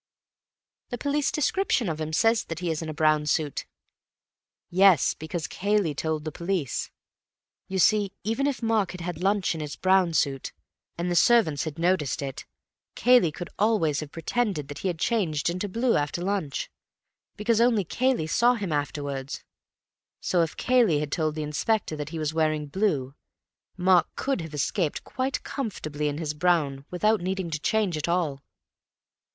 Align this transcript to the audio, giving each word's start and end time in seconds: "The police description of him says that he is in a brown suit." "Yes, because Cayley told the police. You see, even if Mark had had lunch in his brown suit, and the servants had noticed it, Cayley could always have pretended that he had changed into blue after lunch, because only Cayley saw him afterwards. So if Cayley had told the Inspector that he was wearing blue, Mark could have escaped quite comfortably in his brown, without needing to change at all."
"The 0.89 0.97
police 0.97 1.31
description 1.31 1.87
of 1.87 2.01
him 2.01 2.11
says 2.11 2.45
that 2.45 2.57
he 2.57 2.71
is 2.71 2.81
in 2.81 2.89
a 2.89 2.91
brown 2.91 3.27
suit." 3.27 3.67
"Yes, 4.71 5.13
because 5.13 5.45
Cayley 5.45 5.93
told 5.93 6.25
the 6.25 6.31
police. 6.31 6.89
You 7.67 7.77
see, 7.77 8.11
even 8.23 8.47
if 8.47 8.63
Mark 8.63 8.93
had 8.93 9.01
had 9.01 9.21
lunch 9.21 9.53
in 9.53 9.61
his 9.61 9.75
brown 9.75 10.13
suit, 10.13 10.53
and 10.97 11.11
the 11.11 11.15
servants 11.15 11.65
had 11.65 11.77
noticed 11.77 12.23
it, 12.23 12.47
Cayley 12.95 13.31
could 13.31 13.51
always 13.59 13.99
have 13.99 14.11
pretended 14.11 14.69
that 14.69 14.79
he 14.79 14.87
had 14.87 14.97
changed 14.97 15.51
into 15.51 15.69
blue 15.69 15.95
after 15.95 16.23
lunch, 16.23 16.71
because 17.37 17.61
only 17.61 17.83
Cayley 17.83 18.25
saw 18.25 18.55
him 18.55 18.71
afterwards. 18.71 19.43
So 20.19 20.41
if 20.41 20.57
Cayley 20.57 20.99
had 20.99 21.11
told 21.11 21.35
the 21.35 21.43
Inspector 21.43 21.95
that 21.95 22.09
he 22.09 22.17
was 22.17 22.33
wearing 22.33 22.65
blue, 22.65 23.13
Mark 23.77 24.07
could 24.15 24.41
have 24.41 24.55
escaped 24.55 25.03
quite 25.03 25.43
comfortably 25.43 26.07
in 26.07 26.17
his 26.17 26.33
brown, 26.33 26.85
without 26.89 27.21
needing 27.21 27.51
to 27.51 27.59
change 27.59 27.95
at 27.97 28.07
all." 28.07 28.41